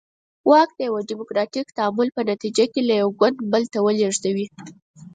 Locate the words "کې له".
2.73-2.93